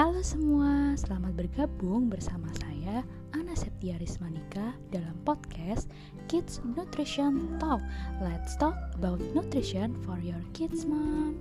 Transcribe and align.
Halo 0.00 0.24
semua, 0.24 0.96
selamat 0.96 1.36
bergabung 1.36 2.08
bersama 2.08 2.48
saya 2.56 3.04
Ana 3.36 3.52
Septia 3.52 4.00
Rismanika 4.00 4.72
dalam 4.88 5.12
podcast 5.28 5.92
Kids 6.24 6.64
Nutrition 6.64 7.60
Talk. 7.60 7.84
Let's 8.16 8.56
talk 8.56 8.72
about 8.96 9.20
nutrition 9.36 9.92
for 10.08 10.16
your 10.24 10.40
kids, 10.56 10.88
mom. 10.88 11.36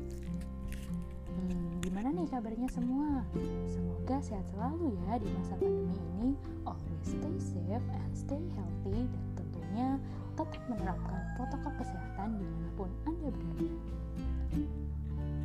Hmm, 1.31 1.79
gimana 1.79 2.11
nih 2.11 2.27
kabarnya 2.27 2.67
semua? 2.67 3.23
Semoga 3.71 4.19
sehat 4.19 4.43
selalu 4.51 4.91
ya 5.07 5.23
di 5.23 5.27
masa 5.39 5.55
pandemi 5.55 5.95
ini. 6.19 6.35
Always 6.67 7.07
stay 7.07 7.35
safe 7.39 7.87
and 7.95 8.11
stay 8.11 8.43
healthy 8.59 9.07
dan 9.07 9.23
tentunya 9.39 9.87
tetap 10.35 10.59
menerapkan 10.67 11.23
protokol 11.39 11.71
kesehatan 11.79 12.35
di 12.35 12.43
mana 12.43 12.69
pun 12.75 12.91
Anda 13.07 13.31
berada. 13.31 13.67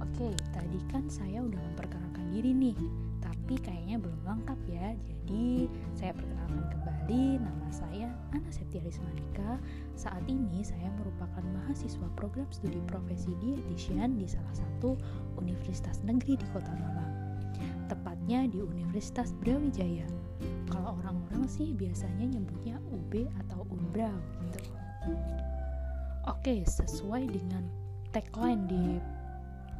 Oke, 0.02 0.34
tadi 0.54 0.78
kan 0.94 1.02
saya 1.10 1.42
udah 1.42 1.58
memperkenalkan 1.58 2.30
diri 2.30 2.54
nih, 2.54 2.78
tapi 3.18 3.58
kayaknya 3.58 3.98
belum 3.98 4.20
lengkap 4.22 4.60
ya. 4.70 4.94
Jadi 5.02 5.66
saya 5.98 6.14
perkenalkan 6.14 6.62
kembali, 6.70 7.42
nama 7.42 7.68
saya 7.74 8.08
Ana 8.30 8.50
Septia 8.54 8.78
Rismanika. 8.86 9.58
Saat 9.98 10.22
ini 10.30 10.62
saya 10.62 10.94
merupakan 11.02 11.42
mahasiswa 11.42 12.06
program 12.14 12.46
studi 12.54 12.78
profesi 12.86 13.34
dietitian 13.42 14.14
di 14.14 14.30
salah 14.30 14.54
satu 14.54 14.94
universitas 15.42 15.98
negeri 16.06 16.38
di 16.38 16.46
Kota 16.54 16.70
Malang. 16.70 17.12
Tepatnya 17.90 18.46
di 18.48 18.62
Universitas 18.62 19.34
Brawijaya. 19.42 20.06
Kalau 20.70 20.96
orang-orang 21.02 21.44
sih 21.50 21.74
biasanya 21.74 22.38
nyebutnya 22.38 22.80
UB 22.94 23.28
atau 23.44 23.66
Unbrau 23.68 24.16
gitu. 24.48 24.72
Oke, 26.24 26.64
sesuai 26.64 27.28
dengan 27.28 27.68
tagline 28.16 28.64
di 28.64 28.84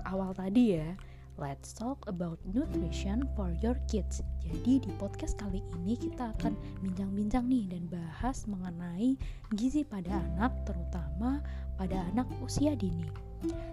awal 0.09 0.37
tadi 0.37 0.79
ya 0.79 0.95
Let's 1.35 1.75
talk 1.75 2.07
about 2.07 2.39
nutrition 2.47 3.27
for 3.35 3.51
your 3.59 3.75
kids. 3.91 4.23
Jadi 4.39 4.87
di 4.87 4.91
podcast 5.03 5.35
kali 5.35 5.67
ini 5.75 5.99
kita 5.99 6.31
akan 6.31 6.55
bincang-bincang 6.79 7.51
nih 7.51 7.75
dan 7.75 7.91
bahas 7.91 8.47
mengenai 8.47 9.19
gizi 9.59 9.83
pada 9.83 10.15
anak 10.15 10.55
terutama 10.63 11.43
pada 11.75 12.07
anak 12.15 12.31
usia 12.39 12.79
dini. 12.79 13.11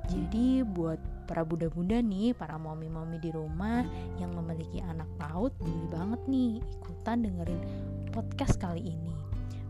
Jadi 0.09 0.65
buat 0.65 0.97
para 1.29 1.45
bunda-bunda 1.45 2.01
nih, 2.01 2.33
para 2.33 2.57
mami-mami 2.57 3.21
di 3.21 3.29
rumah 3.29 3.85
yang 4.17 4.33
memiliki 4.33 4.81
anak 4.81 5.07
PAUD, 5.21 5.53
boleh 5.61 5.87
banget 5.93 6.21
nih 6.25 6.51
ikutan 6.81 7.21
dengerin 7.21 7.61
podcast 8.09 8.57
kali 8.57 8.89
ini. 8.89 9.13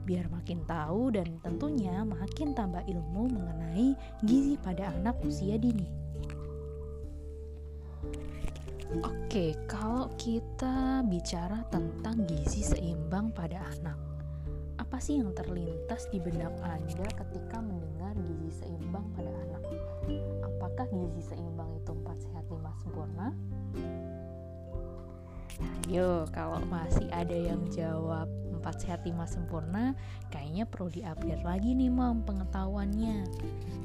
Biar 0.08 0.32
makin 0.32 0.64
tahu 0.64 1.12
dan 1.12 1.28
tentunya 1.44 2.08
makin 2.08 2.56
tambah 2.56 2.88
ilmu 2.88 3.36
mengenai 3.36 4.00
gizi 4.24 4.56
pada 4.64 4.96
anak 4.96 5.20
usia 5.28 5.60
dini. 5.60 6.01
Oke, 9.00 9.56
kalau 9.72 10.12
kita 10.20 11.00
bicara 11.08 11.64
tentang 11.72 12.28
gizi 12.28 12.60
seimbang 12.60 13.32
pada 13.32 13.64
anak, 13.80 13.96
apa 14.76 15.00
sih 15.00 15.16
yang 15.16 15.32
terlintas 15.32 16.12
di 16.12 16.20
benak 16.20 16.52
Anda 16.60 17.08
ketika 17.16 17.64
mendengar 17.64 18.12
gizi 18.20 18.52
seimbang 18.60 19.08
pada 19.16 19.32
anak? 19.48 19.64
Apakah 20.44 20.92
gizi 20.92 21.24
seimbang 21.24 21.72
itu 21.80 21.96
4 22.04 22.20
sehat 22.20 22.44
5 22.52 22.84
sempurna? 22.84 23.32
Ayo, 25.88 26.28
kalau 26.36 26.60
masih 26.68 27.08
ada 27.16 27.38
yang 27.40 27.64
jawab 27.72 28.28
4 28.62 28.82
sehat 28.82 29.02
5 29.04 29.18
sempurna, 29.26 29.98
kayaknya 30.30 30.70
perlu 30.70 30.88
diupdate 30.94 31.44
lagi 31.44 31.74
nih 31.74 31.90
mam 31.90 32.22
pengetahuannya. 32.24 33.26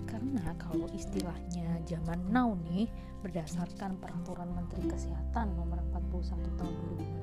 Karena 0.05 0.53
kalau 0.61 0.87
istilahnya 0.93 1.81
zaman 1.89 2.21
now 2.29 2.53
nih, 2.69 2.87
berdasarkan 3.25 3.99
peraturan 3.99 4.53
Menteri 4.53 4.87
Kesehatan 4.87 5.57
nomor 5.57 5.81
41 5.91 6.61
tahun 6.61 6.75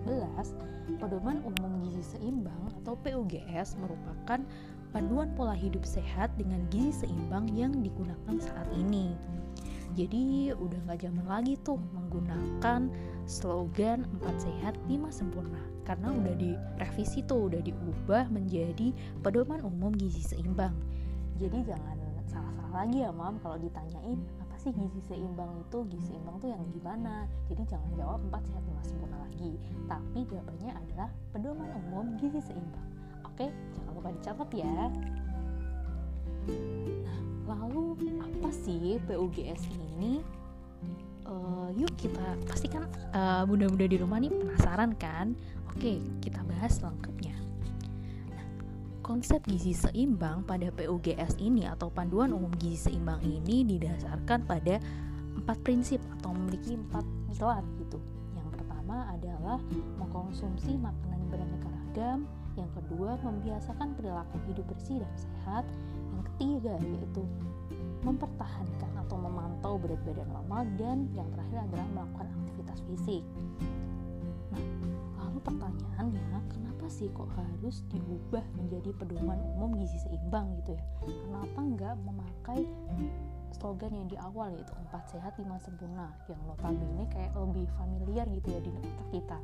2015, 0.10 1.00
pedoman 1.00 1.40
umum 1.48 1.80
gizi 1.88 2.18
seimbang 2.18 2.74
atau 2.84 2.98
PUGS 3.00 3.80
merupakan 3.80 4.42
panduan 4.92 5.32
pola 5.34 5.56
hidup 5.56 5.88
sehat 5.88 6.34
dengan 6.36 6.60
gizi 6.68 7.08
seimbang 7.08 7.48
yang 7.56 7.72
digunakan 7.80 8.36
saat 8.42 8.68
ini. 8.76 9.16
Jadi 9.94 10.50
udah 10.58 10.80
nggak 10.90 11.06
zaman 11.06 11.26
lagi 11.30 11.54
tuh 11.62 11.78
menggunakan 11.94 12.90
slogan 13.30 14.10
4 14.26 14.42
sehat 14.42 14.74
5 14.90 15.14
sempurna 15.14 15.62
karena 15.86 16.10
udah 16.10 16.34
direvisi 16.34 17.22
tuh 17.30 17.52
udah 17.52 17.62
diubah 17.62 18.26
menjadi 18.34 18.90
pedoman 19.22 19.62
umum 19.62 19.94
gizi 19.94 20.26
seimbang. 20.26 20.74
Jadi 21.38 21.62
jangan 21.62 21.94
salah-salah 22.26 22.74
lagi 22.74 23.06
ya 23.06 23.14
mam 23.14 23.38
kalau 23.46 23.62
ditanyain 23.62 24.18
apa 24.42 24.56
sih 24.58 24.74
gizi 24.74 25.02
seimbang 25.06 25.62
itu? 25.62 25.86
Gizi 25.94 26.18
seimbang 26.18 26.42
tuh 26.42 26.50
yang 26.50 26.64
gimana? 26.74 27.30
Jadi 27.46 27.62
jangan 27.70 27.90
jawab 27.94 28.20
4 28.34 28.50
sehat 28.50 28.64
5 28.66 28.90
sempurna 28.90 29.18
lagi. 29.30 29.52
Tapi 29.86 30.20
jawabannya 30.26 30.72
adalah 30.74 31.10
pedoman 31.30 31.70
umum 31.86 32.18
gizi 32.18 32.42
seimbang. 32.42 32.88
Oke 33.30 33.54
jangan 33.78 33.92
lupa 33.94 34.10
dicatat 34.10 34.50
ya. 34.58 34.90
nah 37.06 37.20
lalu 37.48 37.98
apa 38.22 38.50
sih 38.52 39.00
PUGS 39.04 39.62
ini? 39.98 40.24
Uh, 41.24 41.72
yuk 41.80 41.88
kita 41.96 42.36
pastikan 42.44 42.84
uh, 43.16 43.48
bunda-bunda 43.48 43.88
di 43.88 43.98
rumah 44.00 44.20
nih 44.20 44.32
penasaran 44.32 44.92
kan? 45.00 45.36
Oke 45.72 46.04
kita 46.20 46.44
bahas 46.44 46.80
lengkapnya. 46.84 47.36
Konsep 49.04 49.44
gizi 49.44 49.76
seimbang 49.76 50.48
pada 50.48 50.72
PUGS 50.72 51.36
ini 51.44 51.68
atau 51.68 51.92
panduan 51.92 52.32
umum 52.32 52.52
gizi 52.56 52.88
seimbang 52.88 53.20
ini 53.20 53.68
didasarkan 53.68 54.48
pada 54.48 54.80
empat 55.36 55.60
prinsip 55.66 56.00
atau 56.20 56.32
memiliki 56.32 56.80
empat 56.80 57.04
pilar 57.28 57.64
gitu. 57.84 58.00
Yang 58.32 58.48
pertama 58.56 59.12
adalah 59.12 59.60
mengkonsumsi 60.00 60.80
makanan 60.80 61.20
beraneka 61.28 61.68
ragam, 61.68 62.20
yang 62.56 62.70
kedua 62.78 63.20
membiasakan 63.26 63.98
perilaku 63.98 64.38
hidup 64.48 64.66
bersih 64.72 65.02
dan 65.04 65.14
sehat, 65.18 65.66
ketiga 66.34 66.76
yaitu 66.82 67.24
mempertahankan 68.04 68.92
atau 69.08 69.16
memantau 69.16 69.80
berat 69.80 70.02
badan 70.04 70.28
normal 70.34 70.68
dan 70.76 71.08
yang 71.16 71.30
terakhir 71.32 71.72
adalah 71.72 71.88
melakukan 71.96 72.28
aktivitas 72.36 72.80
fisik. 72.90 73.24
Nah, 74.52 74.66
lalu 75.24 75.40
pertanyaannya, 75.40 76.40
kenapa 76.52 76.86
sih 76.92 77.08
kok 77.16 77.32
harus 77.32 77.86
diubah 77.88 78.44
menjadi 78.60 78.92
pedoman 79.00 79.40
umum 79.56 79.80
gizi 79.80 79.98
seimbang 80.04 80.52
gitu 80.60 80.76
ya? 80.76 80.84
Kenapa 81.08 81.60
nggak 81.64 81.96
memakai 82.04 82.62
slogan 83.56 83.96
yang 83.96 84.08
di 84.12 84.18
awal 84.20 84.52
yaitu 84.52 84.74
empat 84.76 85.04
sehat 85.08 85.34
lima 85.40 85.56
sempurna 85.64 86.12
yang 86.28 86.42
notabene 86.44 87.08
kayak 87.08 87.32
lebih 87.40 87.70
familiar 87.80 88.28
gitu 88.28 88.48
ya 88.52 88.60
di 88.60 88.72
otak 88.76 89.08
kita? 89.16 89.38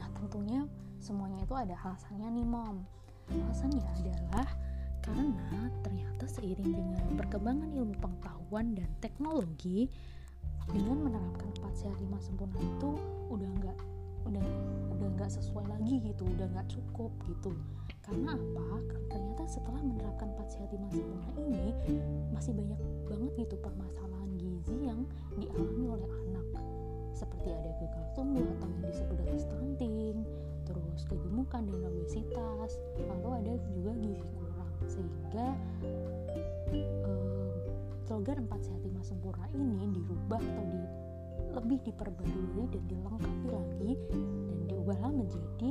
Nah 0.00 0.08
tentunya 0.18 0.66
semuanya 0.98 1.46
itu 1.46 1.54
ada 1.54 1.78
alasannya 1.78 2.28
nih 2.34 2.46
mom. 2.48 2.82
Alasannya 3.30 3.86
adalah 4.02 4.48
karena 5.04 5.68
ternyata 5.80 6.24
seiring 6.28 6.70
dengan 6.72 7.06
perkembangan 7.16 7.70
ilmu 7.72 7.94
pengetahuan 7.98 8.76
dan 8.76 8.90
teknologi 9.00 9.88
dengan 10.70 11.08
menerapkan 11.10 11.50
empat 11.58 11.74
sehat 11.74 11.98
lima 11.98 12.18
sempurna 12.22 12.60
itu 12.60 12.90
udah 13.32 13.50
nggak 13.58 13.78
udah 14.28 14.46
udah 14.94 15.08
nggak 15.16 15.30
sesuai 15.32 15.66
lagi 15.66 15.98
gitu 16.04 16.22
udah 16.28 16.46
nggak 16.52 16.68
cukup 16.68 17.10
gitu. 17.26 17.50
Karena 18.04 18.34
apa? 18.34 18.66
Ternyata 19.10 19.42
setelah 19.46 19.82
menerapkan 19.82 20.28
4 20.34 20.50
sehat 20.50 20.70
5 20.74 20.94
sempurna 20.94 21.30
ini 21.46 21.66
masih 22.34 22.52
banyak 22.54 22.80
banget 23.06 23.32
gitu 23.38 23.54
permasalahan 23.62 24.30
gizi 24.36 24.76
yang 24.82 25.00
dialami 25.38 25.84
oleh 25.94 26.10
anak. 26.28 26.46
Seperti 27.14 27.48
ada 27.50 27.70
gagal 27.80 28.06
tumbuh 28.14 28.44
atau 28.58 28.68
yang 28.70 28.84
disebut 28.90 29.16
dengan 29.20 29.38
stunting 29.38 30.16
terus 30.70 31.02
kegemukan 31.10 31.66
dan 31.66 31.82
obesitas 31.82 32.78
lalu 33.02 33.28
ada 33.42 33.52
juga 33.66 33.90
gizi 33.98 34.28
kurang 34.38 34.49
sehingga 34.90 35.54
eh, 36.74 36.88
slogan 38.10 38.50
4 38.50 38.66
sehat 38.66 38.82
5 38.82 39.06
sempurna 39.06 39.46
ini 39.54 39.94
dirubah 39.94 40.42
atau 40.42 40.66
di 40.66 40.82
lebih 41.50 41.78
diperbarui 41.82 42.64
dan 42.70 42.82
dilengkapi 42.86 43.48
lagi 43.50 43.92
dan 44.10 44.58
diubahlah 44.70 45.10
menjadi 45.10 45.70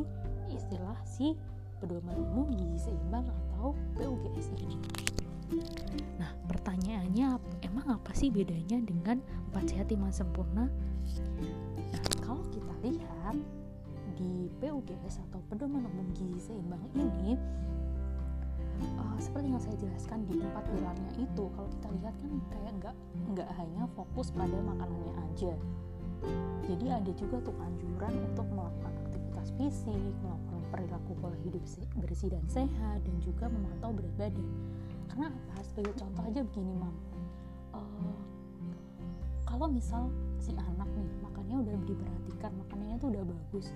istilah 0.52 0.98
si 1.08 1.36
pedoman 1.80 2.16
umum 2.20 2.52
gizi 2.52 2.92
seimbang 2.92 3.24
atau 3.24 3.72
PUGS 3.96 4.52
ini. 4.60 4.76
Nah, 6.20 6.32
pertanyaannya 6.52 7.40
emang 7.64 7.88
apa 7.88 8.12
sih 8.12 8.28
bedanya 8.28 8.84
dengan 8.84 9.24
4 9.56 9.72
sehat 9.72 9.88
5 9.88 10.12
sempurna? 10.12 10.68
Nah, 11.96 12.02
kalau 12.20 12.44
kita 12.52 12.74
lihat 12.84 13.40
di 14.20 14.52
PUGS 14.60 15.24
atau 15.32 15.40
pedoman 15.48 15.88
umum 15.88 16.08
gizi 16.12 16.52
seimbang 16.52 16.84
ini 16.92 17.40
uh, 19.00 19.18
seperti 19.20 19.48
yang 19.52 19.62
saya 19.62 19.78
jelaskan 19.80 20.26
di 20.28 20.40
empat 20.40 20.64
pilarnya 20.72 21.12
itu 21.20 21.44
kalau 21.54 21.70
kita 21.70 21.88
lihat 22.00 22.16
kan 22.20 22.32
kayak 22.52 22.72
nggak 22.80 22.96
nggak 23.36 23.50
hanya 23.60 23.84
fokus 23.96 24.32
pada 24.32 24.58
makanannya 24.60 25.14
aja. 25.32 25.54
Jadi 26.68 26.86
ada 26.92 27.12
juga 27.16 27.40
tuh 27.40 27.56
anjuran 27.64 28.14
untuk 28.28 28.48
melakukan 28.52 28.94
aktivitas 29.08 29.48
fisik 29.56 30.14
melakukan 30.20 30.62
perilaku 30.70 31.12
pola 31.24 31.38
hidup 31.48 31.64
bersih 32.04 32.30
dan 32.30 32.44
sehat 32.52 33.00
dan 33.04 33.16
juga 33.24 33.48
memantau 33.48 33.96
berat 33.96 34.14
badan. 34.20 34.48
Karena 35.08 35.28
apa? 35.32 35.64
Sebagai 35.64 35.96
contoh 35.96 36.24
aja 36.28 36.42
begini 36.44 36.74
mam. 36.76 36.96
Uh, 37.72 38.20
kalau 39.48 39.66
misal 39.66 40.08
si 40.38 40.54
anak 40.54 40.88
nih 40.94 41.10
makannya 41.26 41.56
udah 41.66 41.76
diperhatikan 41.84 42.52
makanannya 42.64 42.96
tuh 43.02 43.10
udah 43.12 43.24
bagus 43.26 43.74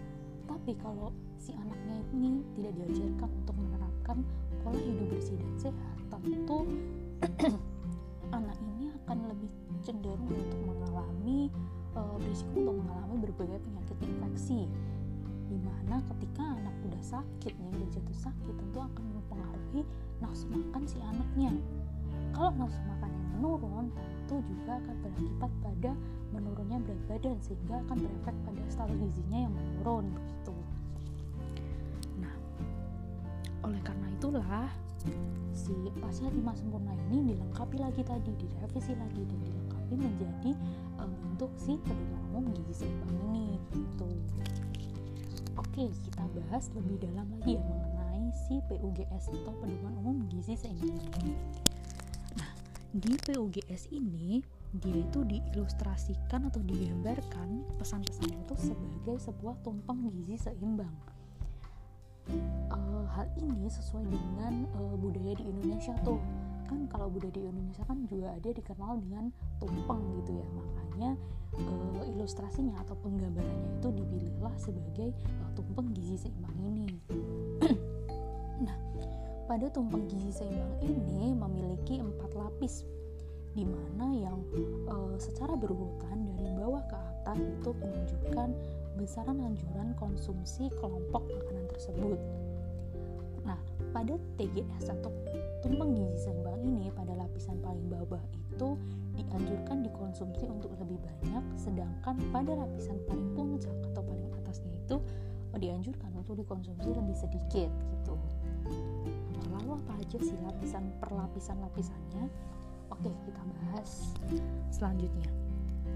tapi 0.48 0.76
kalau 0.80 1.10
si 1.40 1.52
anaknya 1.56 1.98
ini 2.16 2.44
tidak 2.56 2.74
diajarkan 2.78 3.30
untuk 3.44 3.56
menerapkan 3.58 4.18
pola 4.64 4.80
hidup 4.80 5.08
bersih 5.12 5.36
dan 5.38 5.54
sehat 5.60 5.98
tentu 6.10 6.60
anak 8.38 8.58
ini 8.64 8.90
akan 9.04 9.18
lebih 9.30 9.52
cenderung 9.84 10.32
untuk 10.32 10.62
mengalami 10.64 11.52
uh, 12.00 12.16
berisiko 12.18 12.56
untuk 12.64 12.76
mengalami 12.80 13.16
berbagai 13.28 13.60
penyakit 13.60 13.98
infeksi 14.02 14.72
di 15.52 15.58
mana 15.60 16.02
ketika 16.16 16.42
anak 16.42 16.74
udah 16.88 17.04
sakit 17.04 17.54
nih 17.54 17.86
jatuh 17.94 18.18
sakit 18.18 18.56
tentu 18.58 18.80
akan 18.80 19.06
mempengaruhi 19.14 19.82
nafsu 20.24 20.50
makan 20.50 20.84
si 20.88 20.98
anaknya. 21.04 21.52
Kalau 22.34 22.50
nafsu 22.58 22.82
makannya 22.90 23.24
menurun 23.38 23.94
tentu 23.94 24.42
juga 24.50 24.82
akan 24.82 24.96
berakibat 25.04 25.52
pada 25.62 25.92
menurunnya 26.34 26.78
berat 26.82 27.02
badan 27.06 27.38
sehingga 27.44 27.76
akan 27.86 27.98
berefek 28.02 28.36
pada 28.48 28.62
status 28.72 28.98
gizinya 28.98 29.40
yang 29.46 29.54
menurun 29.54 30.10
begitu 30.10 30.56
itulah 34.24 34.72
si 35.52 35.76
pasien 36.00 36.32
lima 36.32 36.56
sempurna 36.56 36.96
ini 37.12 37.36
dilengkapi 37.36 37.76
lagi 37.76 38.08
tadi 38.08 38.32
direvisi 38.40 38.96
lagi 38.96 39.20
dan 39.20 39.40
dilengkapi 39.44 39.94
menjadi 40.00 40.52
uh, 40.96 41.12
bentuk 41.12 41.52
si 41.60 41.76
pedoman 41.84 42.24
umum 42.32 42.56
gizi 42.56 42.88
seimbang 42.88 43.12
ini 43.28 43.60
gitu 43.76 44.08
Oke, 45.60 45.92
kita 45.92 46.24
bahas 46.32 46.72
lebih 46.72 47.04
dalam 47.04 47.28
lagi 47.36 47.60
ya 47.60 47.64
mengenai 47.68 48.32
si 48.48 48.64
PUGS 48.70 49.34
atau 49.34 49.54
Pedoman 49.58 49.94
Umum 50.02 50.18
Gizi 50.30 50.54
Seimbang 50.54 51.02
ini. 51.22 51.34
Nah, 52.38 52.54
di 52.94 53.14
PUGS 53.18 53.90
ini 53.90 54.42
dia 54.70 55.02
itu 55.02 55.26
diilustrasikan 55.26 56.50
atau 56.50 56.62
digambarkan 56.62 57.66
pesan-pesannya 57.82 58.38
itu 58.46 58.56
sebagai 58.70 59.18
sebuah 59.18 59.62
tumpeng 59.66 60.10
gizi 60.14 60.38
seimbang. 60.42 60.94
Uh, 62.70 62.93
hal 63.10 63.28
ini 63.40 63.68
sesuai 63.68 64.06
dengan 64.08 64.68
uh, 64.76 64.96
budaya 64.98 65.34
di 65.38 65.44
Indonesia 65.50 65.94
tuh. 66.04 66.20
Kan 66.68 66.88
kalau 66.88 67.12
budaya 67.12 67.34
di 67.36 67.44
Indonesia 67.44 67.84
kan 67.86 68.08
juga 68.08 68.34
ada 68.34 68.50
dikenal 68.50 69.04
dengan 69.04 69.26
tumpeng 69.60 70.02
gitu 70.22 70.32
ya. 70.40 70.48
Makanya 70.54 71.12
uh, 71.60 72.04
ilustrasinya 72.16 72.80
atau 72.82 72.96
penggambarannya 73.04 73.80
itu 73.80 73.90
dipilihlah 73.92 74.56
sebagai 74.58 75.10
uh, 75.44 75.52
tumpeng 75.54 75.92
gizi 75.94 76.28
seimbang 76.28 76.58
ini. 76.62 76.88
Nah 78.54 78.78
pada 79.50 79.68
tumpeng 79.68 80.08
gizi 80.08 80.32
seimbang 80.32 80.78
ini 80.86 81.36
memiliki 81.36 82.00
empat 82.00 82.32
lapis 82.38 82.88
di 83.54 83.66
mana 83.70 84.10
yang 84.10 84.40
uh, 84.90 85.14
secara 85.22 85.54
berurutan 85.54 86.26
dari 86.34 86.50
bawah 86.58 86.82
ke 86.90 86.98
atas 86.98 87.38
itu 87.38 87.70
menunjukkan 87.78 88.50
besaran 88.98 89.38
anjuran 89.42 89.94
konsumsi 89.98 90.70
kelompok 90.82 91.22
makanan 91.30 91.66
tersebut. 91.70 92.20
Pada 93.94 94.18
TGS 94.42 94.90
atau 94.90 95.14
tumpeng 95.62 95.94
gizi 95.94 96.28
seimbang 96.28 96.60
ini 96.66 96.90
pada 96.92 97.14
lapisan 97.14 97.62
paling 97.62 97.88
bawah 97.88 98.20
itu 98.34 98.76
dianjurkan 99.14 99.86
dikonsumsi 99.86 100.50
untuk 100.50 100.74
lebih 100.82 100.98
banyak 101.00 101.46
sedangkan 101.56 102.18
pada 102.34 102.52
lapisan 102.58 102.98
paling 103.06 103.30
puncak 103.38 103.78
atau 103.94 104.02
paling 104.02 104.28
atasnya 104.42 104.74
itu 104.74 104.98
oh, 105.54 105.60
dianjurkan 105.62 106.10
untuk 106.18 106.42
dikonsumsi 106.42 106.90
lebih 106.90 107.16
sedikit 107.16 107.70
gitu. 107.70 108.14
Lalu 109.54 109.78
apa 109.78 109.94
aja 110.02 110.18
sih 110.20 110.38
lapisan 110.42 110.90
per 110.98 111.14
lapisan 111.14 111.62
lapisannya 111.62 112.26
oke 112.90 113.12
kita 113.30 113.42
bahas 113.46 114.18
selanjutnya. 114.74 115.30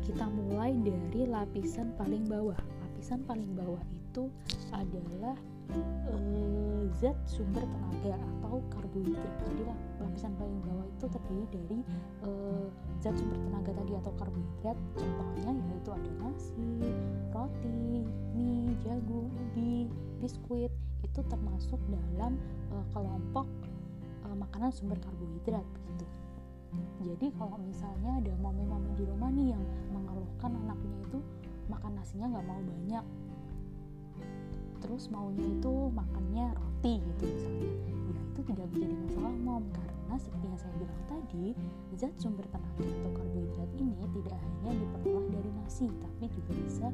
Kita 0.05 0.29
mulai 0.29 0.71
dari 0.79 1.27
lapisan 1.27 1.91
paling 1.99 2.29
bawah. 2.29 2.55
Lapisan 2.87 3.25
paling 3.27 3.51
bawah 3.57 3.81
itu 3.91 4.29
adalah 4.71 5.35
uh, 5.75 6.81
zat 6.97 7.17
sumber 7.27 7.63
tenaga 7.63 8.15
atau 8.17 8.63
karbohidrat. 8.71 9.33
Jadi 9.45 9.63
lapisan 10.01 10.33
paling 10.39 10.59
bawah 10.63 10.87
itu 10.87 11.05
terdiri 11.11 11.45
dari 11.51 11.79
uh, 12.25 12.67
zat 13.03 13.15
sumber 13.19 13.37
tenaga 13.41 13.71
tadi 13.75 13.93
atau 13.97 14.11
karbohidrat. 14.15 14.77
Contohnya 14.95 15.51
yaitu 15.51 15.89
ada 15.93 16.11
nasi, 16.21 16.71
roti, 17.31 18.05
mie, 18.33 18.73
jagung, 18.81 19.29
ubi, 19.29 19.91
biskuit. 20.23 20.71
Itu 21.05 21.21
termasuk 21.29 21.77
dalam 21.91 22.39
uh, 22.73 22.85
kelompok 22.95 23.45
uh, 24.25 24.35
makanan 24.35 24.71
sumber 24.73 24.97
karbohidrat 25.03 25.65
begitu. 25.75 26.05
Jadi 27.01 27.31
kalau 27.39 27.57
misalnya 27.63 28.19
ada 28.19 28.33
mami-mami 28.43 28.91
di 28.99 29.05
rumah 29.07 29.31
nih 29.31 29.55
yang 29.55 29.63
mengeluhkan 29.93 30.51
anaknya 30.65 30.97
itu 31.07 31.19
makan 31.71 31.91
nasinya 31.95 32.27
nggak 32.35 32.45
mau 32.47 32.61
banyak 32.63 33.05
terus 34.81 35.09
maunya 35.09 35.43
itu 35.43 35.73
makannya 35.91 36.53
roti 36.53 36.93
gitu 37.01 37.23
misalnya. 37.27 37.71
Ya 38.07 38.21
itu 38.33 38.41
tidak 38.53 38.67
menjadi 38.71 38.95
masalah 39.03 39.35
mom. 39.41 39.63
Karena 39.73 40.15
seperti 40.15 40.45
yang 40.47 40.59
saya 40.59 40.73
bilang 40.79 41.03
tadi 41.11 41.45
zat 41.99 42.13
sumber 42.15 42.45
tenaga 42.47 42.85
atau 42.87 43.11
karbohidrat 43.11 43.71
ini 43.75 44.03
tidak 44.15 44.39
hanya 44.39 44.71
diperoleh 44.79 45.27
dari 45.33 45.51
nasi 45.59 45.85
tapi 45.91 46.25
juga 46.31 46.51
bisa 46.63 46.87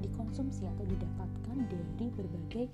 dikonsumsi 0.00 0.64
atau 0.68 0.84
didapatkan 0.88 1.56
dari 1.68 2.06
berbagai 2.12 2.64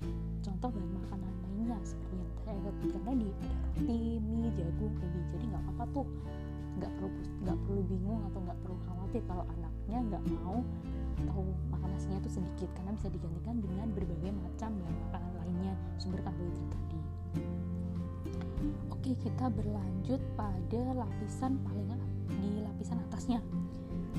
contoh 0.43 0.69
bahan 0.73 0.91
makanan 0.99 1.33
lainnya. 1.47 1.77
Seperti 1.87 2.15
yang 2.19 2.31
saya 2.43 2.59
sebutkan 2.67 3.01
tadi 3.07 3.27
ada 3.31 3.55
roti, 3.55 4.01
mie, 4.19 4.49
jagung, 4.55 4.93
ubi 4.99 5.19
jadi 5.31 5.45
nggak 5.47 5.63
apa-apa 5.63 5.85
tuh. 5.95 6.07
Nggak 6.77 6.91
perlu 6.99 7.09
nggak 7.47 7.57
perlu 7.63 7.81
bingung 7.87 8.21
atau 8.27 8.39
nggak 8.43 8.59
perlu 8.61 8.77
khawatir 8.85 9.21
kalau 9.25 9.45
anaknya 9.55 9.97
nggak 10.11 10.23
mau 10.35 10.59
atau 11.25 11.41
makan 11.73 11.89
nasinya 11.93 12.17
itu 12.21 12.29
sedikit 12.41 12.69
karena 12.77 12.91
bisa 12.93 13.07
digantikan 13.09 13.55
dengan 13.57 13.87
berbagai 13.93 14.31
macam 14.33 14.69
bahan 14.77 14.95
makanan 15.09 15.31
lainnya 15.41 15.73
sumber 15.97 16.21
karbohidrat 16.21 16.69
tadi. 16.69 16.99
Oke, 18.93 19.11
kita 19.23 19.45
berlanjut 19.49 20.21
pada 20.35 20.81
lapisan 20.93 21.57
paling 21.65 21.87
di 22.27 22.61
lapisan 22.61 22.97
atasnya. 23.09 23.39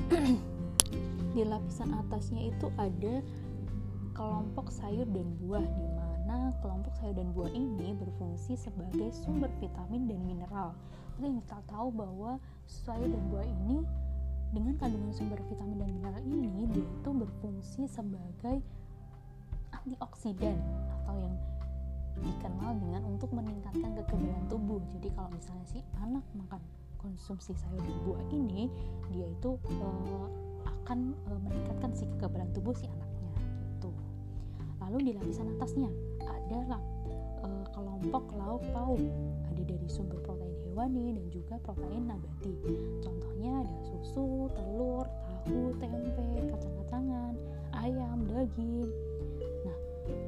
di 1.33 1.45
lapisan 1.45 1.93
atasnya 1.93 2.49
itu 2.49 2.67
ada 2.75 3.21
kelompok 4.17 4.73
sayur 4.73 5.05
dan 5.07 5.27
buah 5.39 5.63
di 5.63 5.87
mana 5.95 6.51
kelompok 6.59 6.91
sayur 6.99 7.15
dan 7.15 7.31
buah 7.31 7.51
ini 7.53 7.95
berfungsi 7.95 8.57
sebagai 8.57 9.13
sumber 9.13 9.47
vitamin 9.61 10.09
dan 10.09 10.19
mineral. 10.25 10.75
Yang 11.21 11.45
kita 11.45 11.59
tahu 11.69 11.93
bahwa 11.93 12.41
sayur 12.65 13.07
dan 13.07 13.23
buah 13.29 13.45
ini 13.45 13.85
dengan 14.49 14.73
kandungan 14.81 15.13
sumber 15.13 15.37
vitamin 15.45 15.77
dan 15.77 15.89
mineral 15.93 16.23
ini 16.25 16.65
dia 16.73 16.81
itu 16.81 17.09
berfungsi 17.13 17.85
sebagai 17.85 18.65
antioksidan 19.69 20.57
atau 20.89 21.15
yang 21.21 21.35
dikenal 22.19 22.71
dengan 22.81 23.01
untuk 23.07 23.29
meningkatkan 23.31 23.95
kekebalan 23.95 24.43
tubuh. 24.49 24.81
Jadi 24.91 25.07
kalau 25.13 25.29
misalnya 25.31 25.65
si 25.69 25.79
anak 26.01 26.25
makan 26.35 26.61
konsumsi 26.99 27.55
sayur 27.55 27.79
dan 27.79 27.97
buah 28.03 28.23
ini 28.33 28.67
dia 29.13 29.29
itu 29.29 29.55
uh, 29.55 30.27
akan 30.67 31.15
uh, 31.31 31.39
meningkatkan 31.39 31.95
si 31.95 32.03
kekebalan 32.17 32.49
tubuh 32.51 32.75
si 32.75 32.89
anaknya 32.89 33.31
gitu. 33.77 33.89
Lalu 34.83 34.97
di 35.07 35.11
lapisan 35.15 35.47
atasnya 35.55 35.89
ada 36.25 36.81
uh, 37.45 37.65
kelompok 37.71 38.23
lauk 38.35 38.63
pauk. 38.75 38.99
Ada 39.53 39.61
dari 39.63 39.87
sumber 39.87 40.19
protein 40.25 40.58
hewani 40.69 41.17
dan 41.17 41.25
juga 41.33 41.55
protein 41.65 42.05
nabati. 42.05 42.53
Contohnya 43.01 43.65
ada 43.65 43.77
susu, 43.89 44.47
telur, 44.53 45.05
tahu, 45.43 45.73
tempe, 45.81 46.29
kacang-kacangan, 46.53 47.33
ayam, 47.73 48.17
daging. 48.29 48.87
Nah, 49.65 49.77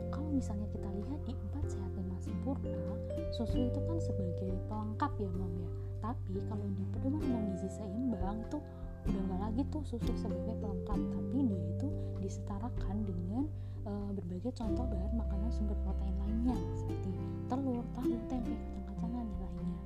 kalau 0.09 0.29
misalnya 0.33 0.67
kita 0.73 0.89
lihat 0.89 1.19
di 1.29 1.33
empat 1.37 1.65
sehat 1.69 1.91
lima 1.93 2.17
sempurna, 2.17 2.93
susu 3.37 3.69
itu 3.69 3.79
kan 3.85 3.97
sebagai 4.01 4.51
pelengkap 4.65 5.11
ya, 5.21 5.29
Mom 5.37 5.53
ya. 5.61 5.71
Tapi 6.01 6.35
kalau 6.49 6.65
di 6.73 6.83
pedoman 6.89 7.21
umum 7.21 7.53
gizi 7.53 7.69
seimbang 7.77 8.41
tuh 8.49 8.61
udah 9.05 9.21
nggak 9.29 9.39
lagi 9.41 9.61
tuh 9.69 9.81
susu 9.85 10.13
sebagai 10.17 10.57
pelengkap, 10.57 10.97
tapi 10.97 11.37
dia 11.45 11.61
itu 11.77 11.87
disetarakan 12.21 12.97
dengan 13.05 13.43
uh, 13.85 14.09
berbagai 14.13 14.53
contoh 14.57 14.85
bahan 14.85 15.13
makanan 15.17 15.49
sumber 15.53 15.77
protein 15.85 16.15
lainnya 16.21 16.57
seperti 16.77 17.09
telur, 17.49 17.85
tahu, 17.97 18.15
tempe, 18.29 18.55
kacang-kacangan 18.55 19.25
dan 19.25 19.51
lainnya 19.57 19.81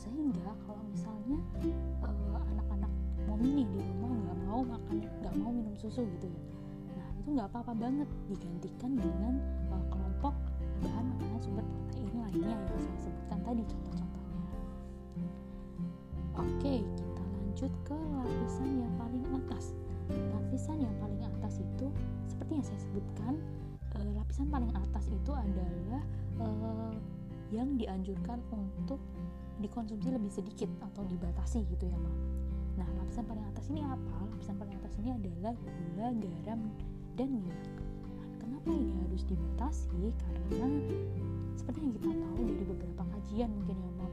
sehingga 0.00 0.56
kalau 0.64 0.80
misalnya 0.88 1.36
uh, 2.00 2.40
anak-anak 2.56 2.92
mau 3.28 3.36
nih 3.36 3.68
di 3.68 3.78
rumah 3.84 4.08
nggak 4.16 4.38
mau 4.48 4.60
makan 4.64 4.96
nggak 5.20 5.34
mau 5.36 5.52
minum 5.52 5.76
susu 5.76 6.08
gitu 6.16 6.26
ya. 6.32 6.40
Nah 6.96 7.08
itu 7.20 7.28
nggak 7.36 7.48
apa-apa 7.52 7.72
banget 7.76 8.08
digantikan 8.32 8.96
dengan 8.96 9.36
uh, 9.68 9.84
kelompok 9.92 10.32
bahan 10.80 11.04
makanan 11.04 11.38
sumber 11.44 11.64
protein 11.68 12.08
lainnya 12.16 12.56
yang 12.56 12.80
saya 12.80 13.00
sebutkan 13.04 13.38
tadi 13.44 13.62
contoh-contohnya. 13.68 14.52
Oke 16.40 16.74
kita 16.80 17.22
lanjut 17.36 17.72
ke 17.84 17.96
lapisan 18.24 18.70
yang 18.80 18.94
paling 18.96 19.24
atas. 19.36 19.76
Lapisan 20.08 20.76
yang 20.80 20.96
paling 20.96 21.20
atas 21.28 21.60
itu 21.60 21.86
seperti 22.24 22.56
yang 22.56 22.64
saya 22.64 22.80
sebutkan 22.88 23.34
uh, 24.00 24.10
lapisan 24.16 24.48
paling 24.48 24.72
atas 24.72 25.12
itu 25.12 25.32
adalah 25.36 26.02
uh, 26.40 26.96
yang 27.50 27.76
dianjurkan 27.76 28.38
untuk 28.50 29.02
dikonsumsi 29.60 30.08
lebih 30.08 30.32
sedikit 30.32 30.70
atau 30.80 31.04
dibatasi 31.04 31.66
gitu 31.68 31.84
ya 31.90 31.98
mam 31.98 32.16
nah 32.78 32.88
lapisan 32.96 33.26
paling 33.26 33.44
atas 33.44 33.66
ini 33.68 33.84
apa? 33.84 34.14
Lapisan 34.24 34.56
paling 34.56 34.74
atas 34.80 34.94
ini 35.02 35.10
adalah 35.12 35.52
gula 35.52 36.08
garam 36.16 36.60
dan 37.18 37.28
minyak. 37.28 37.60
Kenapa 38.40 38.68
ini 38.72 38.94
harus 39.04 39.22
dibatasi? 39.28 40.14
Karena 40.16 40.66
seperti 41.60 41.78
yang 41.84 41.92
kita 41.92 42.10
tahu 42.16 42.40
dari 42.48 42.64
beberapa 42.64 43.02
kajian 43.04 43.50
mungkin 43.52 43.76
ya 43.78 43.90
mom 44.00 44.12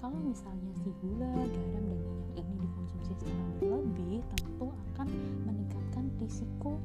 kalau 0.00 0.18
misalnya 0.24 0.72
si 0.80 0.90
gula 1.04 1.30
garam 1.36 1.84
dan 1.84 1.84
minyak 1.84 2.42
ini 2.42 2.54
dikonsumsi 2.64 3.12
secara 3.12 3.44
berlebih 3.60 4.24
tentu 4.34 4.66
akan 4.72 5.08
meningkatkan 5.44 6.04
risiko 6.16 6.80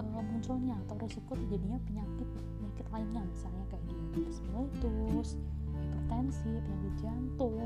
uh, 0.00 0.22
munculnya 0.24 0.80
atau 0.86 0.96
risiko 0.96 1.36
terjadinya 1.36 1.76
penyakit 1.84 2.28
penyakit 2.56 2.86
lainnya 2.88 3.22
misalnya 3.28 3.64
kayak 3.68 3.84
diabetes 3.84 4.03
mellitus 4.14 5.34
hipertensi 5.74 6.52
penyakit 6.62 6.94
jantung 7.02 7.58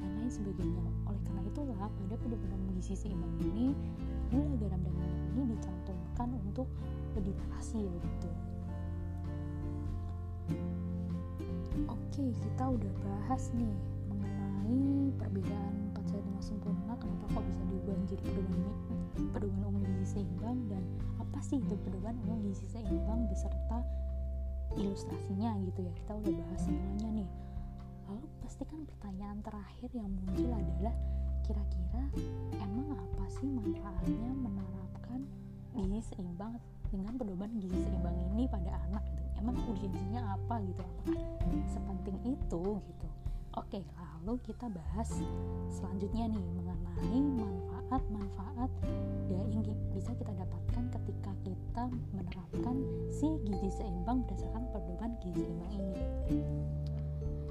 dan 0.00 0.10
lain 0.20 0.28
sebagainya. 0.28 0.84
Oleh 1.08 1.20
karena 1.24 1.42
itulah 1.48 1.88
pada 1.88 2.14
pedoman 2.20 2.60
gizi 2.76 2.94
seimbang 2.94 3.32
ini 3.40 3.72
gula 4.28 4.44
garam 4.60 4.80
dan 4.84 4.92
minyak 4.92 5.20
ini 5.32 5.42
dicantumkan 5.56 6.28
untuk 6.44 6.68
dibatasi 7.16 7.80
gitu. 7.80 8.30
Oke 11.88 12.24
kita 12.32 12.64
udah 12.76 12.92
bahas 13.00 13.48
nih 13.56 13.76
mengenai 14.08 15.12
perbedaan 15.16 15.74
4 15.96 16.12
sehat 16.12 16.24
5 16.40 16.48
sempurna 16.52 16.92
kenapa 16.96 17.24
kok 17.32 17.44
bisa 17.44 17.62
diubah 17.68 17.96
menjadi 18.04 18.24
pedoman 18.24 18.76
pedoman 19.32 19.62
umum 19.68 19.82
gizi 19.84 20.20
seimbang 20.20 20.58
dan 20.68 20.80
apa 21.20 21.38
sih 21.44 21.60
itu 21.60 21.74
pedoman 21.84 22.16
umum 22.24 22.40
gizi 22.48 22.64
seimbang 22.72 23.28
beserta 23.28 23.84
ilustrasinya 24.76 25.56
gitu 25.66 25.80
ya. 25.82 25.92
Kita 26.04 26.12
udah 26.16 26.32
bahas 26.36 26.60
semuanya 26.62 27.08
nih. 27.24 27.30
Lalu 28.06 28.24
pastikan 28.44 28.80
pertanyaan 28.86 29.38
terakhir 29.42 29.90
yang 29.96 30.10
muncul 30.12 30.50
adalah 30.52 30.94
kira-kira 31.46 32.04
emang 32.58 32.88
apa 32.94 33.24
sih 33.38 33.48
manfaatnya 33.50 34.30
menerapkan 34.34 35.20
gizi 35.74 36.00
seimbang 36.12 36.58
dengan 36.90 37.14
pedoman 37.18 37.50
gizi 37.58 37.78
seimbang 37.82 38.16
ini 38.34 38.44
pada 38.46 38.78
anak 38.90 39.02
gitu? 39.10 39.22
Emang 39.36 39.56
urgensinya 39.66 40.38
apa 40.38 40.62
gitu? 40.64 40.82
Apakah 40.82 41.26
sepenting 41.70 42.18
itu 42.24 42.62
gitu? 42.84 43.06
Oke 43.56 43.80
lalu 43.96 44.42
kita 44.42 44.66
bahas 44.68 45.08
selanjutnya 45.70 46.28
nih 46.28 46.44
mengenai 46.60 47.20
manfaat-manfaat 47.86 48.70
yang 49.30 49.46
bisa 49.94 50.10
kita 50.18 50.34
dapatkan 50.34 50.84
ketika 50.90 51.30
kita 51.46 51.84
menerapkan 52.10 52.82
si 53.14 53.30
gizi 53.46 53.70
seimbang 53.78 54.26
berdasarkan 54.26 54.66
pedoman 54.74 55.14
gizi 55.22 55.46
seimbang 55.46 55.70
ini 55.70 56.02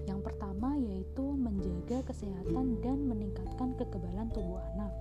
yang 0.04 0.20
pertama 0.20 0.75
yaitu 0.75 1.24
menjaga 1.39 2.04
kesehatan 2.12 2.84
dan 2.84 2.98
meningkatkan 3.08 3.80
kekebalan 3.80 4.27
tubuh 4.36 4.60
anak. 4.75 4.92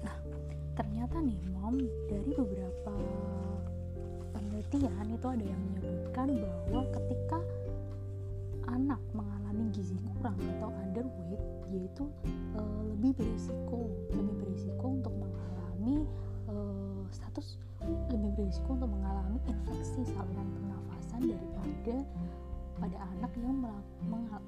Nah, 0.00 0.16
ternyata 0.72 1.20
nih 1.20 1.36
mom 1.52 1.84
dari 2.08 2.32
beberapa 2.32 2.96
penelitian 4.32 5.06
itu 5.12 5.26
ada 5.28 5.44
yang 5.44 5.62
menyebutkan 5.68 6.28
bahwa 6.32 6.82
ketika 6.96 7.38
anak 8.74 9.00
mengalami 9.14 9.70
gizi 9.70 9.94
kurang 10.02 10.34
atau 10.58 10.70
underweight 10.74 11.42
yaitu 11.70 12.04
e, 12.58 12.60
lebih 12.94 13.14
berisiko 13.14 13.90
lebih 14.10 14.34
berisiko 14.42 14.86
untuk 14.98 15.14
mengalami 15.14 16.06
e, 16.50 16.54
status 17.14 17.58
lebih 18.10 18.30
berisiko 18.34 18.74
untuk 18.74 18.90
mengalami 18.90 19.38
infeksi 19.46 20.02
saluran 20.10 20.48
pernafasan 20.58 21.20
daripada 21.30 21.96
pada 22.74 22.98
anak 23.16 23.32
yang 23.38 23.58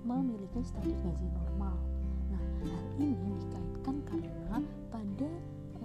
memiliki 0.02 0.60
status 0.62 0.98
gizi 1.02 1.26
normal. 1.30 1.76
Nah, 2.30 2.42
hal 2.66 2.84
ini 2.98 3.30
dikaitkan 3.38 3.96
karena 4.06 4.58
pada 4.90 5.28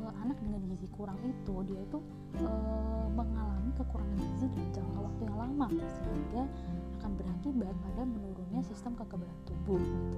uh, 0.02 0.14
anak 0.26 0.38
dengan 0.42 0.62
gizi 0.70 0.88
kurang 0.94 1.18
itu 1.22 1.56
dia 1.70 1.82
itu 1.82 2.00
uh, 2.42 3.06
mengalami 3.14 3.72
kekurangan 3.78 4.18
gizi 4.18 4.46
dalam 4.50 4.70
jangka 4.74 5.00
waktu 5.06 5.22
yang 5.26 5.38
lama 5.38 5.68
sehingga 5.70 6.44
akan 7.02 7.18
berakibat 7.18 7.74
pada 7.82 8.06
menurunnya 8.06 8.62
sistem 8.62 8.94
kekebalan 8.94 9.40
tubuh 9.50 9.82
gitu. 9.82 10.18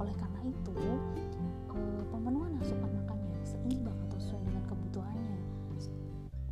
Oleh 0.00 0.16
karena 0.16 0.40
itu, 0.48 0.72
uh, 1.68 2.02
pemenuhan 2.08 2.56
asupan 2.64 2.88
makan 3.04 3.18
yang 3.20 3.44
seimbang 3.44 3.98
atau 4.08 4.16
sesuai 4.16 4.42
dengan 4.48 4.64
kebutuhannya 4.64 5.36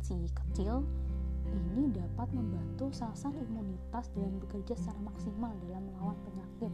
si 0.05 0.29
kecil 0.29 0.85
ini 1.49 1.89
dapat 1.89 2.29
membantu 2.29 2.93
sel-sel 2.93 3.33
imunitas 3.33 4.05
dan 4.13 4.37
bekerja 4.37 4.77
secara 4.77 5.01
maksimal 5.01 5.49
dalam 5.65 5.81
melawan 5.89 6.17
penyakit. 6.29 6.73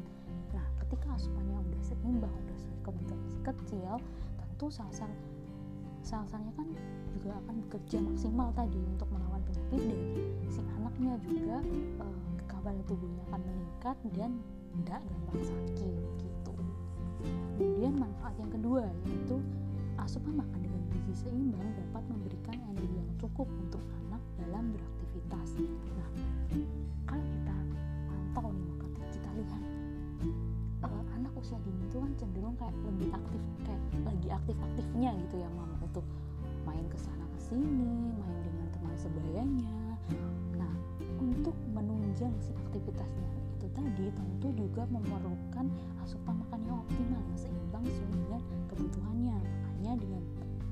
Nah, 0.51 0.67
ketika 0.83 1.15
asupannya 1.15 1.63
udah 1.63 1.81
seimbang, 1.87 2.27
udah 2.27 2.57
sesuai 2.59 2.79
kebutuhan 2.83 3.23
si 3.31 3.39
kecil, 3.39 3.93
tentu 4.35 4.67
sel-sel 4.67 5.11
sel-selnya 6.01 6.51
kan 6.57 6.67
juga 7.13 7.37
akan 7.45 7.55
bekerja 7.67 8.01
maksimal 8.01 8.49
tadi 8.57 8.81
untuk 8.89 9.05
melawan 9.13 9.41
penyakit 9.45 9.81
dan 9.85 10.49
si 10.49 10.61
anaknya 10.81 11.13
juga 11.23 11.57
eh, 12.01 12.21
kekebalan 12.51 12.83
tubuhnya 12.83 13.23
akan 13.31 13.41
meningkat 13.47 13.97
dan 14.11 14.31
tidak 14.75 14.99
gampang 15.07 15.43
sakit 15.47 16.03
gitu. 16.19 16.53
Kemudian 17.55 17.95
manfaat 17.95 18.35
yang 18.35 18.51
kedua 18.51 18.83
yaitu 19.07 19.39
asupan 19.95 20.35
makan 20.35 20.59
dengan 20.59 20.83
gizi 20.91 21.13
seimbang 21.23 21.63
dapat 21.79 22.03
memberikan 22.11 22.59
energi 22.75 22.91
yang 22.91 23.09
cukup 23.23 23.47
untuk 23.55 23.79
anak 24.03 24.19
dalam 24.35 24.75
beraktivitas. 24.75 25.49
Nah, 25.95 26.09
kalau 27.07 27.23
kita 27.23 27.55
pantau 28.11 28.47
nih 28.51 28.65
maka 28.67 28.85
kita 29.15 29.29
lihat 29.39 29.63
uh, 30.83 31.03
anak 31.15 31.31
usia 31.39 31.55
dini 31.63 31.87
itu 31.87 31.97
kan 32.03 32.11
cenderung 32.19 32.55
kayak 32.59 32.75
lebih 32.83 33.09
aktif 33.15 33.41
kayak 33.63 33.83
lagi 34.03 34.27
aktif-aktifnya 34.27 35.09
gitu 35.23 35.35
ya 35.39 35.49
mama 35.55 35.79
untuk 35.79 36.03
main 36.67 36.83
ke 36.91 36.97
sana 36.99 37.23
ke 37.31 37.39
sini, 37.39 38.11
main 38.19 38.37
dengan 38.43 38.67
teman 38.75 38.95
sebayanya. 38.99 39.80
Si 42.37 42.53
aktivitasnya 42.53 43.29
itu 43.57 43.65
tadi 43.73 44.05
tentu 44.13 44.47
juga 44.53 44.85
memerlukan 44.93 45.65
asupan 46.05 46.37
makan 46.45 46.61
yang 46.69 46.77
optimal 46.85 47.17
yang 47.17 47.39
seimbang 47.39 47.85
sesuai 47.89 48.13
dengan 48.13 48.41
kebutuhannya. 48.69 49.37
Makanya 49.41 49.93
dengan 49.97 50.23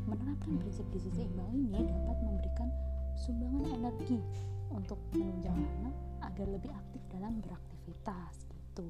menerapkan 0.06 0.54
prinsip 0.62 0.86
gizi 0.94 1.10
seimbang 1.10 1.50
ini 1.54 1.90
dapat 1.90 2.18
memberikan 2.22 2.70
sumbangan 3.18 3.66
energi 3.82 4.22
untuk 4.70 5.02
menunjang 5.18 5.58
anak 5.82 5.96
agar 6.22 6.48
lebih 6.54 6.70
aktif 6.70 7.02
dalam 7.10 7.42
beraktivitas 7.42 8.46
gitu. 8.54 8.86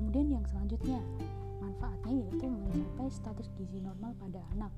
Kemudian 0.00 0.40
yang 0.40 0.44
selanjutnya, 0.48 1.00
manfaatnya 1.60 2.24
yaitu 2.24 2.46
mencapai 2.48 3.08
status 3.12 3.52
gizi 3.60 3.84
normal 3.84 4.16
pada 4.16 4.40
anak. 4.56 4.72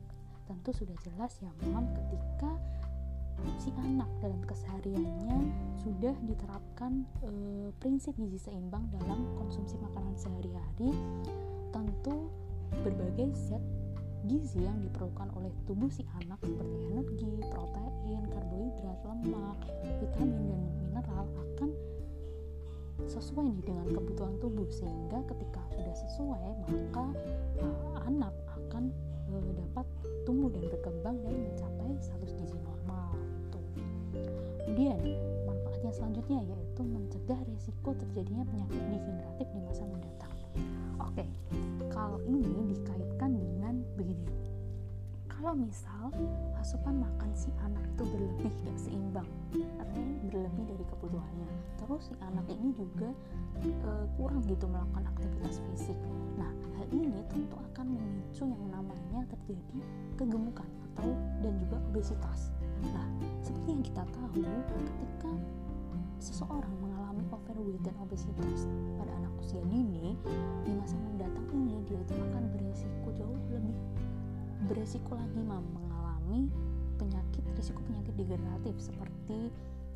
Tentu 0.51 0.75
sudah 0.75 0.99
jelas 1.07 1.39
ya, 1.39 1.53
Mam, 1.71 1.87
ketika 1.95 2.59
si 3.61 3.71
anak 3.81 4.09
dalam 4.21 4.41
kesehariannya 4.45 5.39
sudah 5.81 6.15
diterapkan 6.25 7.05
e, 7.25 7.31
prinsip 7.81 8.13
gizi 8.17 8.41
seimbang 8.41 8.85
dalam 8.93 9.25
konsumsi 9.37 9.77
makanan 9.81 10.17
sehari-hari, 10.17 10.93
tentu 11.73 12.29
berbagai 12.85 13.33
zat 13.37 13.63
gizi 14.29 14.61
yang 14.61 14.77
diperlukan 14.85 15.33
oleh 15.33 15.53
tubuh 15.65 15.89
si 15.89 16.05
anak 16.21 16.37
seperti 16.45 16.77
energi, 16.93 17.33
protein, 17.49 18.23
karbohidrat, 18.29 18.99
lemak, 19.09 19.59
vitamin 20.01 20.45
dan 20.45 20.61
mineral 20.77 21.25
akan 21.25 21.71
sesuai 23.09 23.49
nih 23.49 23.65
dengan 23.65 23.87
kebutuhan 23.97 24.35
tubuh. 24.45 24.69
Sehingga 24.69 25.25
ketika 25.25 25.61
sudah 25.73 25.97
sesuai 25.97 26.49
maka 26.69 27.05
uh, 27.65 27.97
anak 28.05 28.35
akan 28.61 28.93
uh, 29.33 29.51
dapat 29.57 29.87
tumbuh 30.29 30.53
dan 30.53 30.69
berkembang 30.69 31.17
dan 31.25 31.35
mencapai 31.41 31.70
Kemudian 34.81 35.13
manfaatnya 35.45 35.93
selanjutnya 35.93 36.41
yaitu 36.41 36.81
mencegah 36.81 37.37
risiko 37.53 37.93
terjadinya 37.93 38.49
penyakit 38.49 38.81
degeneratif 38.89 39.47
di 39.53 39.61
masa 39.61 39.85
mendatang. 39.85 40.33
Oke, 41.05 41.25
kalau 41.93 42.17
ini 42.25 42.49
dikaitkan 42.73 43.29
dengan 43.37 43.85
begini. 44.01 44.25
Kalau 45.29 45.53
misal 45.53 46.09
asupan 46.57 46.97
makan 46.97 47.29
si 47.37 47.53
anak 47.61 47.85
itu 47.93 48.09
berlebih 48.09 48.53
dan 48.65 48.77
seimbang, 48.81 49.29
artinya 49.85 50.17
berlebih 50.33 50.65
dari 50.73 50.85
kebutuhannya. 50.97 51.49
Terus 51.85 52.01
si 52.09 52.15
anak 52.25 52.49
ini 52.49 52.73
juga 52.73 53.13
e, 53.61 53.91
kurang 54.17 54.41
gitu 54.49 54.65
melakukan 54.65 55.05
aktivitas 55.13 55.61
fisik. 55.69 55.99
Nah, 56.41 56.49
hal 56.81 56.89
ini 56.89 57.21
tentu 57.29 57.61
akan 57.77 58.01
memicu 58.01 58.49
yang 58.49 58.65
namanya 58.73 59.29
terjadi 59.29 59.85
kegemukan 60.17 60.69
atau 60.97 61.13
dan 61.45 61.53
juga 61.69 61.77
obesitas. 61.91 62.55
Nah, 62.87 63.07
seperti 63.43 63.69
yang 63.75 63.83
kita 63.85 64.03
tahu, 64.15 64.47
ketika 64.71 65.33
seseorang 66.23 66.73
mengalami 66.79 67.27
overweight 67.35 67.83
dan 67.83 67.97
obesitas 67.99 68.71
pada 69.01 69.11
anak 69.19 69.33
usia 69.43 69.61
dini 69.67 70.15
di 70.63 70.71
masa 70.77 70.95
mendatang 71.01 71.49
ini 71.51 71.81
dia 71.89 71.99
itu 71.99 72.13
akan 72.13 72.45
beresiko 72.53 73.09
jauh 73.17 73.41
lebih 73.51 73.77
beresiko 74.69 75.17
lagi 75.17 75.41
mengalami 75.41 76.53
penyakit 77.01 77.41
risiko 77.57 77.81
penyakit 77.89 78.13
degeneratif 78.21 78.77
seperti 78.77 79.49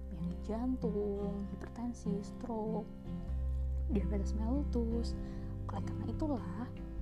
penyakit 0.09 0.41
jantung, 0.49 1.45
hipertensi, 1.53 2.17
stroke, 2.25 2.89
diabetes 3.93 4.33
mellitus. 4.41 5.13
Oleh 5.69 5.85
karena 5.85 6.05
itulah 6.09 6.57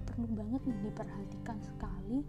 perlu 0.08 0.26
banget 0.34 0.60
nih 0.66 0.78
diperhatikan 0.90 1.56
sekali 1.62 2.26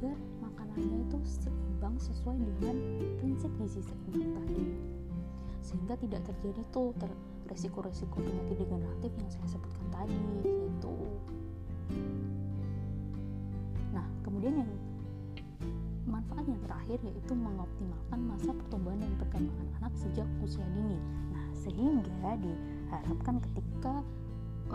agar 0.00 0.16
makanannya 0.40 1.04
itu 1.04 1.18
seimbang 1.28 2.00
sesuai 2.00 2.40
dengan 2.40 2.76
prinsip 3.20 3.52
gizi 3.60 3.84
seimbang 3.84 4.32
tadi. 4.32 4.64
Sehingga 5.60 5.92
tidak 6.00 6.24
terjadi 6.24 6.64
tuh 6.72 6.96
ter 6.96 7.12
resiko-resiko 7.50 8.22
penyakit 8.22 8.56
degeneratif 8.62 9.10
yang 9.18 9.30
saya 9.30 9.58
sebutkan 9.58 9.86
tadi 9.90 10.14
gitu 10.46 10.94
nah 13.90 14.06
kemudian 14.22 14.62
yang 14.62 14.70
manfaat 16.06 16.46
yang 16.46 16.62
terakhir 16.62 16.98
yaitu 17.02 17.32
mengoptimalkan 17.34 18.20
masa 18.22 18.50
pertumbuhan 18.54 19.02
dan 19.02 19.12
perkembangan 19.18 19.68
anak 19.78 19.94
sejak 19.94 20.26
usia 20.42 20.64
dini. 20.74 20.98
Nah 21.30 21.46
sehingga 21.54 22.30
diharapkan 22.40 23.36
ketika 23.46 24.02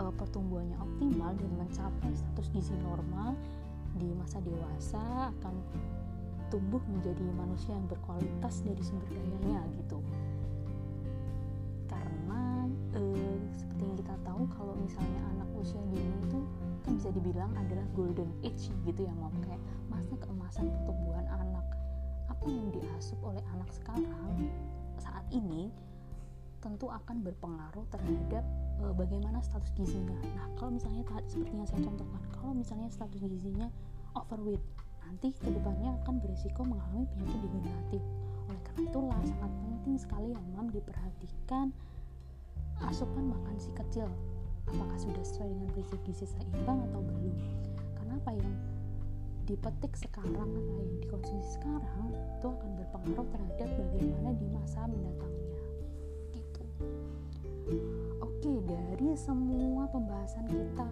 uh, 0.00 0.12
pertumbuhannya 0.16 0.78
optimal 0.80 1.34
dan 1.34 1.50
mencapai 1.60 2.12
status 2.14 2.48
gizi 2.54 2.72
normal 2.80 3.36
di 3.96 4.08
masa 4.12 4.38
dewasa 4.44 5.32
akan 5.40 5.54
tumbuh 6.52 6.80
menjadi 6.86 7.26
manusia 7.34 7.74
yang 7.74 7.86
berkualitas 7.90 8.62
dari 8.62 8.82
sumber 8.84 9.08
dayanya 9.10 9.66
gitu. 9.82 9.98
Karena 11.90 12.70
uh, 12.94 13.36
seperti 13.56 13.82
yang 13.82 13.96
kita 13.98 14.14
tahu 14.22 14.42
kalau 14.54 14.74
misalnya 14.78 15.20
anak 15.36 15.48
usia 15.58 15.82
dini 15.90 16.14
itu 16.22 16.40
kan 16.86 16.92
bisa 16.94 17.10
dibilang 17.10 17.50
adalah 17.58 17.86
golden 17.98 18.30
age 18.46 18.70
gitu 18.86 19.00
ya 19.02 19.12
mau 19.18 19.32
kayak 19.42 19.58
masa 19.90 20.14
keemasan 20.22 20.70
pertumbuhan 20.70 21.26
anak. 21.26 21.66
Apa 22.30 22.46
yang 22.46 22.70
diasup 22.70 23.18
oleh 23.26 23.42
anak 23.58 23.70
sekarang 23.74 24.50
saat 25.02 25.24
ini 25.34 25.74
tentu 26.66 26.90
akan 26.90 27.22
berpengaruh 27.22 27.86
terhadap 27.94 28.42
uh, 28.82 28.90
bagaimana 28.90 29.38
status 29.38 29.70
gizinya. 29.78 30.18
Nah, 30.34 30.50
kalau 30.58 30.74
misalnya 30.74 31.06
seperti 31.30 31.54
yang 31.54 31.68
saya 31.70 31.86
contohkan, 31.86 32.22
kalau 32.34 32.52
misalnya 32.58 32.90
status 32.90 33.22
gizinya 33.22 33.70
overweight, 34.18 34.62
nanti 35.06 35.30
ke 35.38 35.46
depannya 35.46 35.94
akan 36.02 36.18
berisiko 36.18 36.66
mengalami 36.66 37.06
penyakit 37.14 37.38
degeneratif. 37.38 38.02
Oleh 38.50 38.62
karena 38.66 38.82
itulah 38.90 39.20
sangat 39.22 39.52
penting 39.62 39.96
sekali 40.02 40.28
yang 40.34 40.46
mam 40.58 40.66
diperhatikan 40.74 41.70
asupan 42.84 43.30
makan 43.30 43.56
si 43.56 43.70
kecil 43.72 44.10
apakah 44.66 44.98
sudah 44.98 45.22
sesuai 45.22 45.48
dengan 45.48 45.68
prinsip 45.72 46.00
gizi 46.04 46.26
seimbang 46.26 46.82
atau 46.90 47.00
belum 47.00 47.34
karena 47.96 48.14
apa 48.18 48.32
yang 48.34 48.52
dipetik 49.46 49.94
sekarang 49.94 50.50
atau 50.50 50.82
yang 50.82 50.98
dikonsumsi 51.06 51.50
sekarang 51.56 52.10
itu 52.10 52.46
akan 52.50 52.70
berpengaruh 52.82 53.26
terhadap 53.30 53.68
bagaimana 53.78 54.30
di 54.34 54.46
masa 54.50 54.90
mendatangnya 54.90 55.65
Oke, 58.22 58.62
dari 58.62 59.10
semua 59.18 59.90
pembahasan 59.90 60.46
kita 60.46 60.86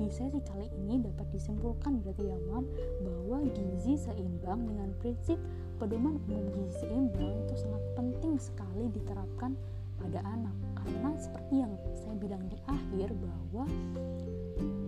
di 0.00 0.08
sesi 0.08 0.40
kali 0.40 0.64
ini 0.80 1.02
dapat 1.04 1.28
disimpulkan 1.28 2.00
berarti 2.00 2.24
ya 2.24 2.38
Mam 2.48 2.64
bahwa 3.04 3.44
gizi 3.52 4.00
seimbang 4.00 4.64
dengan 4.64 4.90
prinsip 5.02 5.36
pedoman 5.76 6.16
umum. 6.24 6.46
Gizi 6.56 6.86
seimbang 6.86 7.44
itu 7.44 7.54
sangat 7.58 7.82
penting 7.98 8.40
sekali 8.40 8.88
diterapkan 8.96 9.52
pada 10.00 10.24
anak. 10.24 10.56
Karena 10.80 11.10
seperti 11.20 11.54
yang 11.60 11.72
saya 11.92 12.16
bilang 12.16 12.48
di 12.48 12.56
akhir 12.64 13.12
bahwa 13.12 13.64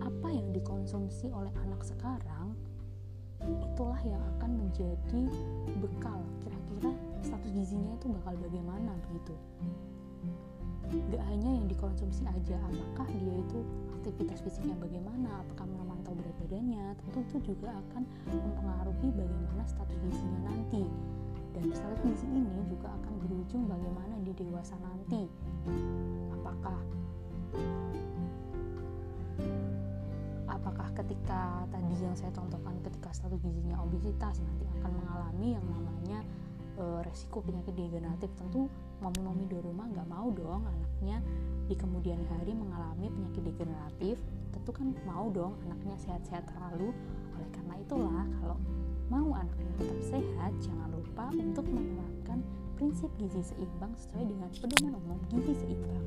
apa 0.01 0.27
yang 0.33 0.49
dikonsumsi 0.49 1.29
oleh 1.29 1.53
anak 1.61 1.85
sekarang 1.85 2.57
itulah 3.43 4.01
yang 4.01 4.23
akan 4.37 4.65
menjadi 4.65 5.21
bekal. 5.77 6.19
Kira-kira 6.41 6.89
status 7.21 7.51
gizinya 7.53 7.93
itu 7.93 8.09
bakal 8.09 8.33
bagaimana 8.41 8.97
begitu 9.11 9.37
gak 11.09 11.23
hanya 11.25 11.49
yang 11.57 11.65
dikonsumsi 11.65 12.21
aja 12.27 12.57
apakah 12.69 13.07
dia 13.17 13.33
itu 13.33 13.59
aktivitas 14.03 14.43
fisiknya 14.43 14.75
bagaimana 14.77 15.41
apakah 15.41 15.65
memantau 15.65 16.11
berat 16.11 16.35
badannya 16.43 16.91
tentu 16.99 17.19
itu 17.23 17.55
juga 17.55 17.71
akan 17.71 18.03
mempengaruhi 18.29 19.07
bagaimana 19.15 19.63
status 19.63 19.97
gizinya 20.03 20.51
nanti. 20.51 20.83
Dan 21.53 21.69
status 21.69 22.01
gizi 22.03 22.25
ini 22.27 22.43
juga 22.67 22.89
akan 22.89 23.13
berujung 23.23 23.63
bagaimana 23.69 24.17
di 24.25 24.33
dewasa 24.35 24.75
nanti. 24.81 25.29
Apakah 26.35 26.77
apakah 30.51 30.87
ketika 30.99 31.63
tadi 31.71 31.95
yang 32.03 32.15
saya 32.17 32.33
contohkan 32.35 32.75
ketika 32.83 33.09
status 33.15 33.39
gizinya 33.39 33.79
obesitas 33.79 34.43
nanti 34.43 34.65
akan 34.79 34.91
mengalami 34.99 35.55
yang 35.55 35.65
namanya 35.71 36.19
e, 36.77 36.83
resiko 37.05 37.41
penyakit 37.43 37.73
degeneratif 37.77 38.29
tentu 38.37 38.69
mami-mami 39.01 39.45
di 39.49 39.57
rumah 39.59 39.85
nggak 39.89 40.07
mau 40.07 40.31
dong 40.31 40.63
anaknya 40.63 41.19
di 41.67 41.75
kemudian 41.75 42.19
hari 42.27 42.53
mengalami 42.55 43.07
penyakit 43.09 43.43
degeneratif. 43.53 44.17
Tentu 44.53 44.71
kan 44.71 44.93
mau 45.07 45.27
dong 45.33 45.57
anaknya 45.65 45.95
sehat-sehat 45.99 46.45
terlalu. 46.47 46.93
Oleh 47.35 47.49
karena 47.51 47.75
itulah 47.81 48.25
kalau 48.39 48.57
mau 49.11 49.29
anaknya 49.35 49.71
tetap 49.79 49.99
sehat 50.05 50.51
jangan 50.63 50.89
lupa 50.93 51.25
untuk 51.35 51.65
menerapkan 51.67 52.39
prinsip 52.77 53.09
gizi 53.19 53.41
seimbang 53.41 53.93
sesuai 53.95 54.23
dengan 54.27 54.49
pedoman 54.53 54.93
umum 54.97 55.19
gizi 55.29 55.53
seimbang. 55.57 56.05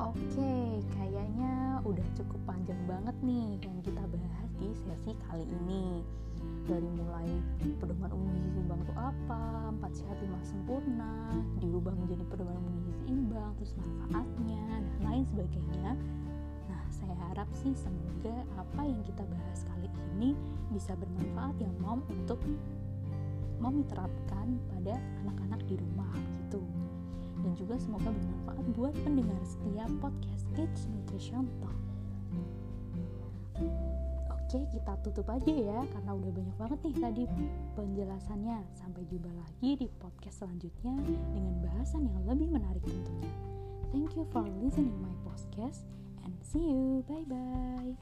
Oke, 0.00 0.80
kayaknya 0.96 1.84
udah 1.84 2.06
cukup 2.16 2.40
panjang 2.48 2.80
banget 2.88 3.12
nih 3.20 3.60
yang 3.60 3.78
kita 3.84 4.00
bahas 4.08 4.48
di 4.56 4.72
sesi 4.72 5.12
kali 5.28 5.44
ini 5.44 6.00
dari 6.70 6.86
mulai 6.86 7.26
pedoman 7.82 8.14
umum 8.14 8.30
gizi 8.38 8.54
seimbang 8.54 8.78
itu 8.86 8.94
apa 8.94 9.74
empat 9.74 9.90
sehat 9.90 10.14
lima 10.22 10.38
sempurna 10.46 11.34
diubah 11.58 11.90
menjadi 11.98 12.22
pedoman 12.30 12.54
umum 12.62 12.74
gizi 12.86 12.94
seimbang 13.10 13.50
terus 13.58 13.74
manfaatnya 13.74 14.62
dan 14.78 15.02
lain 15.02 15.24
sebagainya. 15.34 15.90
Nah 16.70 16.82
saya 16.94 17.14
harap 17.26 17.50
sih 17.58 17.74
semoga 17.74 18.46
apa 18.54 18.86
yang 18.86 19.02
kita 19.02 19.26
bahas 19.26 19.66
kali 19.66 19.90
ini 20.14 20.38
bisa 20.70 20.94
bermanfaat 20.94 21.58
ya 21.58 21.70
mom 21.82 22.06
untuk 22.06 22.38
mau 23.58 23.74
diterapkan 23.74 24.54
pada 24.70 24.94
anak-anak 25.26 25.60
di 25.66 25.74
rumah 25.74 26.14
gitu. 26.38 26.62
Dan 27.42 27.50
juga 27.58 27.82
semoga 27.82 28.14
bermanfaat 28.14 28.64
buat 28.78 28.94
pendengar 29.02 29.42
setiap 29.42 29.90
podcast 29.98 30.46
Kids 30.54 30.86
Nutrition 30.86 31.50
Talk 31.58 31.89
Oke, 34.50 34.66
kita 34.66 34.98
tutup 35.06 35.30
aja 35.30 35.46
ya 35.46 35.78
karena 35.94 36.10
udah 36.10 36.30
banyak 36.34 36.56
banget 36.58 36.78
nih 36.82 36.96
tadi 36.98 37.22
penjelasannya. 37.78 38.58
Sampai 38.74 39.06
jumpa 39.06 39.30
lagi 39.30 39.78
di 39.78 39.86
podcast 40.02 40.42
selanjutnya 40.42 40.90
dengan 41.30 41.54
bahasan 41.62 42.10
yang 42.10 42.26
lebih 42.26 42.50
menarik 42.58 42.82
tentunya. 42.82 43.30
Thank 43.94 44.18
you 44.18 44.26
for 44.34 44.42
listening 44.58 44.98
my 44.98 45.14
podcast 45.22 45.86
and 46.26 46.34
see 46.42 46.66
you. 46.66 47.06
Bye 47.06 47.30
bye. 47.30 47.94